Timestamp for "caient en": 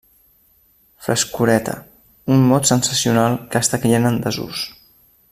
3.85-4.21